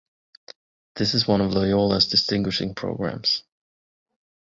[0.95, 3.43] This is one of Loyola's distinguishing programs.